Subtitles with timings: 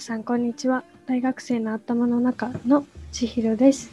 [0.00, 0.82] さんこんにちは。
[1.06, 3.90] 大学生の頭の中の千尋です。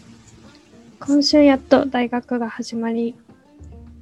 [1.01, 3.13] 今週やっと大学が始まり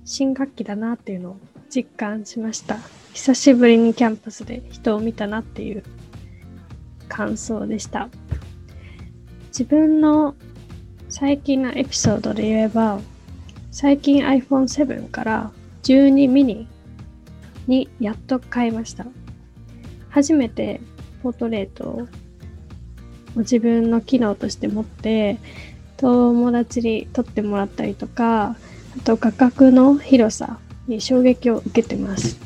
[0.04, 2.78] 新学期だなっていうのを実感しました。
[3.14, 5.84] 久しぶりにキャンパスで人を見たなっていう
[7.10, 8.08] 感想でした。
[9.48, 10.36] 自分の
[11.10, 13.00] 最近のエピソードで言えば
[13.72, 15.52] 最近 iPhone7 から
[15.82, 16.68] 12ミニ
[17.66, 19.08] にやっと買いました。
[20.10, 20.82] 初めて
[21.26, 22.08] ポートレートを
[23.38, 25.40] 自分の機能として持って
[25.98, 28.56] 友達に撮ってもらったりとかあ
[29.04, 32.40] と画角の広さに衝撃を受けてます。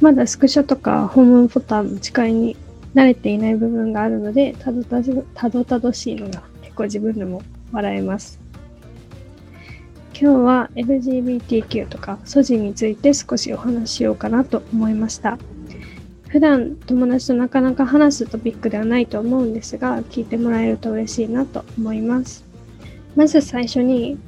[0.00, 2.56] まだスクショとかホームボタンの使いに
[2.94, 7.42] 慣れていない部分があるのでたどたどたどたどしいのが結構自分でも
[7.72, 8.38] 笑えます。
[10.18, 15.36] 今日は LGBTQ とか素地について少しお話ししようかなと思いました。
[16.28, 22.44] 普段友達となかなか話すトピックではないと思うんですが、聞いてもらえると嬉しいなと思います。
[23.14, 24.18] まず最初に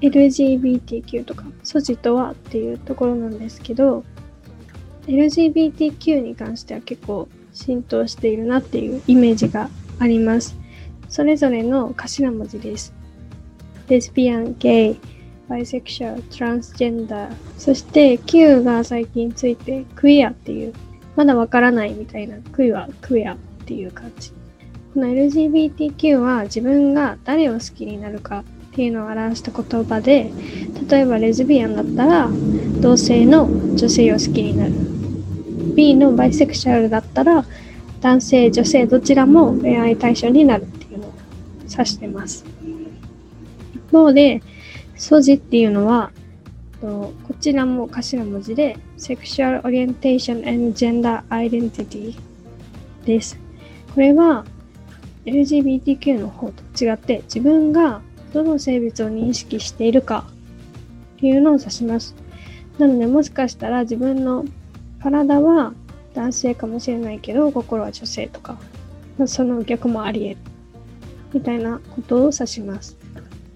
[0.00, 4.04] LGBTQ とか素地とはっていうところなんですけど、
[5.06, 10.56] LGBTQ に関しては結構浸透しているなっていうイメージがあります。
[11.08, 12.94] それぞれの頭文字です。
[13.88, 14.96] レズビアン、ゲイ、
[15.48, 20.72] バイセクシャル、トランスジェンダー、そして Q が最近ついてクイアっていう
[21.16, 24.32] まだわからないみたいな、クイはクエアっていう感じ。
[24.94, 30.30] この LGBTQ は自分が誰を好きになるかっていうのを表した言葉で、
[30.88, 32.30] 例えばレズビアンだったら
[32.80, 34.72] 同性の女性を好きになる。
[35.74, 37.44] B のバイセクシャルだったら
[38.00, 41.12] 男性、女性どちらも恋愛対象になるっていうのを
[41.70, 42.44] 指してます。
[43.74, 44.42] 一方で、
[44.96, 46.10] ソジっていうのは
[47.42, 52.16] ちらも頭文字で Sexual Orientation and Gender Identity
[53.04, 53.36] です。
[53.92, 54.44] これは
[55.26, 58.00] LGBTQ の方と違って自分が
[58.32, 60.24] どの性別を認識しているか
[61.16, 62.14] っていうのを指します。
[62.78, 64.44] なのでもしかしたら自分の
[65.02, 65.74] 体は
[66.14, 68.56] 男性かもしれないけど心は女性とか
[69.26, 70.52] その逆もあり得る
[71.34, 72.96] みたいなことを指します。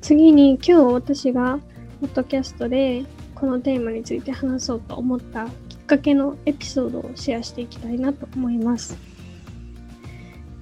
[0.01, 1.61] 次に今日私が
[2.01, 3.05] ポッドキャストで
[3.37, 8.97] このテーマについて話そうと思ったきっかけのエピソードをシェアしていきたいなと思います。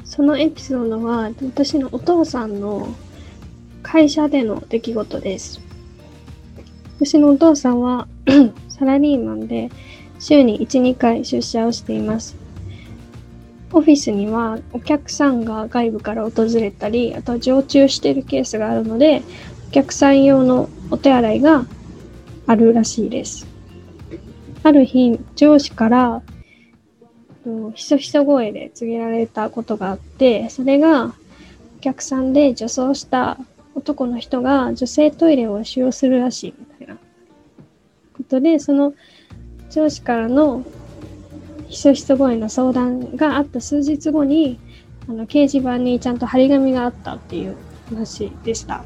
[0.04, 2.88] そのエピソードは私のお父さんの
[3.82, 5.60] 会社での出来事です。
[6.98, 8.08] 私のお父さんは
[8.68, 9.70] サラリーマンで
[10.18, 12.34] 週に1、2回出社をしています。
[13.72, 19.22] オフィスにはお客さんが外部から訪れたり、あとは常駐しているケースがあるので、
[19.68, 21.66] お客さん用のお手洗いが
[22.46, 23.46] あるらしいです。
[24.62, 26.22] ある日、上司から
[27.74, 31.14] ひそひそ声で告げられたことがあって、それが
[31.78, 33.38] お客さんで女装した
[33.74, 38.94] 男の人が女性トイレを使用するらしいみたいなことで、その
[39.70, 40.64] 上司からの
[41.68, 44.58] ひそひそ声の相談があった数日後に、
[45.08, 47.56] あの掲示板にちゃんと張り紙があったっていう
[47.90, 48.84] 話でした。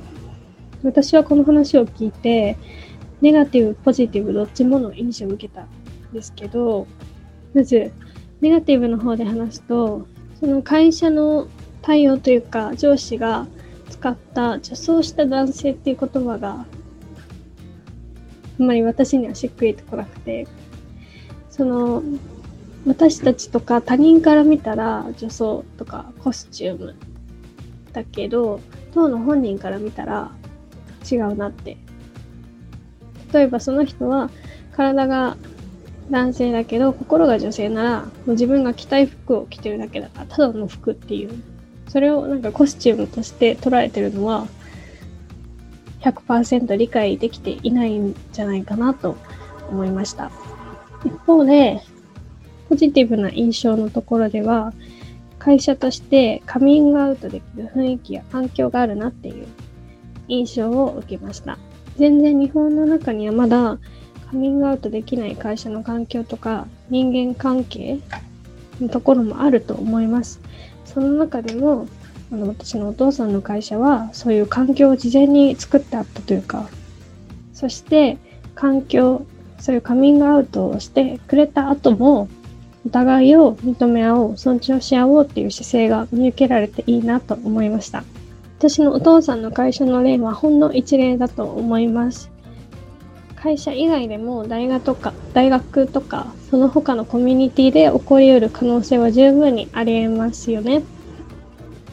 [0.83, 2.57] 私はこの話を聞いて、
[3.21, 5.69] ネガティブ、ポジティブ、どっちもの印象を受けたん
[6.13, 6.87] ですけど、
[7.55, 7.91] まず、
[8.41, 10.07] ネガティブの方で話すと、
[10.39, 11.49] その会社の
[11.83, 13.47] 対応というか、上司が
[13.91, 16.67] 使った女装した男性っていう言葉が、
[18.61, 20.47] あんまり私にはしっくりとこなくて、
[21.51, 22.03] その、
[22.87, 26.95] 私たちとか他人から見たら女装とかコスチューム
[27.93, 28.61] だけど、
[28.95, 30.31] 当の本人から見たら
[31.11, 31.77] 違うなって
[33.33, 34.31] 例えばその人は
[34.73, 35.37] 体が
[36.11, 41.43] 男性だけど心が女性ならもう自分が着たい服を着てるだけだからただの服っていう。
[41.89, 44.47] それをなんかコスチュームとして捉えてるのは
[46.01, 49.17] 100%理解できていないんじゃないかなと
[49.71, 50.31] 思いました。
[51.05, 51.81] 一方で
[52.69, 54.75] ポジティブな印象のところでは
[55.39, 59.47] 会社としてカミングアウトできる雰囲気や環境があるなっていう
[60.29, 61.59] 印象を受けました。
[61.99, 63.79] 全然日本の中にはまだ
[64.31, 67.99] カミングアウトできない会社の環境とか人間関係
[68.81, 70.41] のところもあると思います。
[70.85, 71.89] その中でも
[72.33, 76.69] あの私のお父さんの会社はそういう環境を事前に作ってあったというか
[77.53, 78.19] そして
[78.55, 79.27] 環境
[79.59, 82.29] そういうカミングアウトをしてくれた後も
[82.87, 88.05] お互いを認め合おう尊重し合おうっていう姿勢が見受けられていいなと思いました。
[88.59, 92.29] 私のお父さんの会社の例はほんの一例だと思います。
[93.37, 100.83] 会社以外でも大学とか大学とかその他のコミュニティで起こりうる可能性は十分にありえますよね。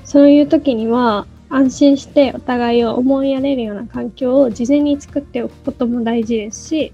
[0.05, 6.93] そういう時には安心してお互いを思いやれるような環境を事前に作っておくことも大事ですし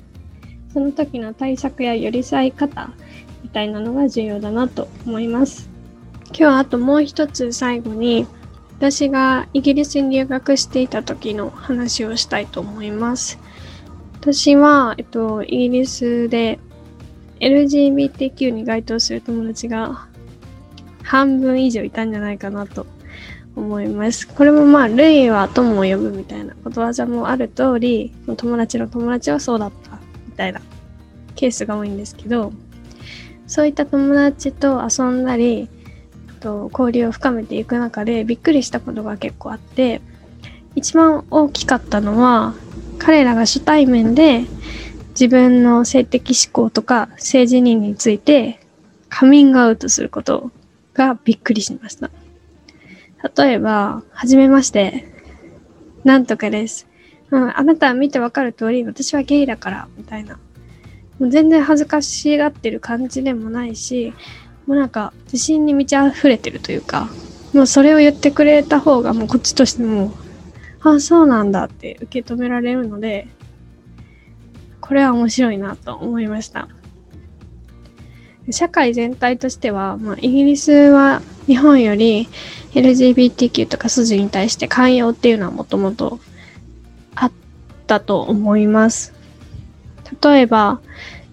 [0.73, 2.91] その時の対策や寄り添い方
[3.41, 5.69] みたいなのが重要だなと思います。
[6.27, 8.27] 今日はあともう一つ最後に
[8.81, 13.37] 私がイギリスに留学していた時の話をしたいと思います。
[14.19, 16.57] 私は、えっと、イギリスで
[17.41, 20.07] LGBTQ に該当する友達が
[21.03, 22.87] 半分以上いたんじゃないかなと
[23.55, 24.27] 思います。
[24.27, 30.59] これもまあ、類は友を呼ぶみたいなことわざもある通り、友達の友達はそうだったみたいな
[31.35, 32.51] ケースが多いんですけど、
[33.45, 35.69] そういった友達と遊んだり、
[36.41, 40.01] と交流を深めていく中でびっくりしたことが結構あって、
[40.75, 42.53] 一番大きかったのは、
[42.99, 44.45] 彼らが初対面で
[45.11, 48.59] 自分の性的思考とか性自認について
[49.09, 50.51] カミングアウトすること
[50.93, 52.09] がびっくりしました。
[53.35, 55.05] 例えば、はじめまして、
[56.03, 56.87] なんとかです。
[57.29, 60.39] うん、あなたは見てわかる通り、私はゲイだから、みたいな。
[61.19, 64.13] もう全然恥ずかしがってる感じでもないし、
[64.67, 67.09] もうなんか自信に満ち溢れてるというか、
[67.53, 70.13] もうそれを言ってくれた方がもうこっちとしても
[70.83, 73.27] ああ、そうなんだって受け止められるので、
[74.79, 76.67] これは面白いなと思いました。
[78.49, 82.27] 社会全体としては、まあ、イギリスは日本より
[82.73, 86.19] LGBTQ とか筋に対して寛容っていうのはもともと
[87.15, 87.31] あっ
[87.85, 89.13] たと思います。
[90.21, 90.81] 例えば、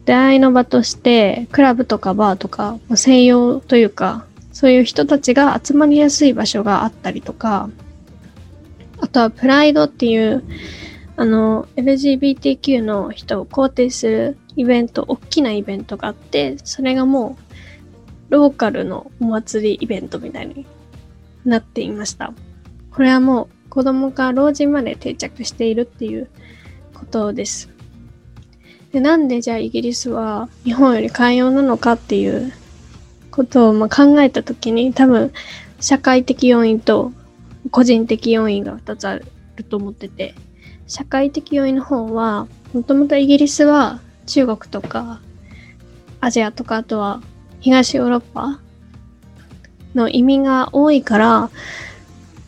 [0.08, 7.68] 出会いの場として、クラブとかバーとか、西洋というか、そういう人たちが集まりやすい場所があったりとか、
[9.02, 10.42] あとはプライドっていう、
[11.16, 17.36] あの、LGBTQ の人を肯定するイベント、大きなイベントがあって、それがも
[18.30, 20.64] う、ローカルのお祭りイベントみたいに
[21.44, 22.32] なっていました。
[22.92, 26.30] これはもう子供から老人まで定着しているっていう
[26.94, 27.68] ことです。
[28.92, 32.52] でなんでじゃあイギリスは日本より寛容なのかっていう
[33.30, 35.32] ことをま考えたときに多分
[35.80, 37.12] 社会的要因と
[37.70, 39.26] 個人的要因が2つある
[39.68, 40.34] と思ってて、
[40.86, 45.20] 社会的要因の方は、もともとイギリスは中国とか
[46.20, 47.22] アジアとかあとは
[47.60, 48.60] 東ヨーロッパ
[49.94, 51.50] の移民が多いから、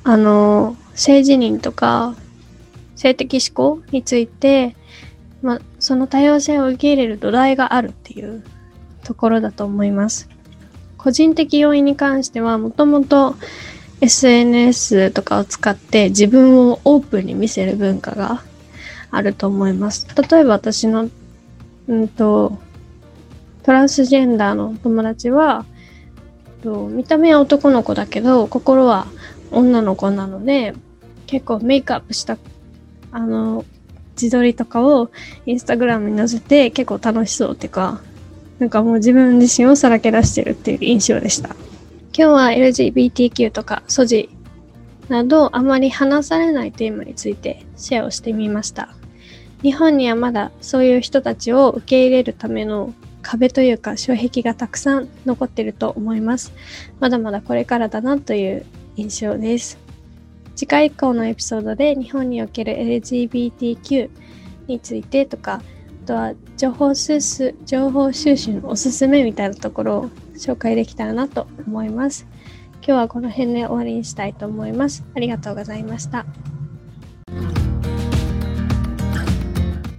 [0.04, 2.14] あの、性自認とか
[2.96, 4.76] 性的思考について、
[5.42, 8.44] まあ、その多様性を受け入れる土台があるっていう
[9.02, 10.28] ところだと思います。
[10.96, 13.34] 個人的要因に関しては、もともと
[14.02, 18.42] SNS とかを使って自分をオープンに見せる文化が
[19.10, 20.06] あると思います。
[20.30, 21.08] 例えば私の、
[21.88, 22.58] うんと、
[23.62, 25.64] トランスジェンダーの友達は、
[26.62, 29.06] と見た目は男の子だけど、心は
[29.50, 30.74] 女の子なので、
[31.26, 32.36] 結構メイクアップした、
[33.12, 33.64] あの、
[34.22, 35.10] 自撮りとかを
[35.46, 38.00] インスタグラムに載せて結構楽しそうっていうか、
[38.58, 41.56] なんかもう自分自身をさらけ出してるっていう印象でした。
[42.12, 44.28] 今日は LGBTQ とか素地
[45.08, 48.94] などあまり話されないテーマについてシェアをしてみました。
[49.62, 56.52] 日本にはまだそういう人たちを受け入れるための壁というか障壁がたくさん残ってると思います。
[56.98, 58.64] まだまだこれからだなという
[58.96, 59.78] 印象です。
[60.60, 64.10] 次回以降のエピソードで日本における LGBTQ
[64.66, 65.62] についてとか、
[66.04, 72.26] あとは情報収集情報収集のおすすめみたいなところを紹介できたらなと思います。
[72.82, 75.02] 今日はこの辺で終わりにしたいと思います。
[75.16, 76.26] ありがとうございました。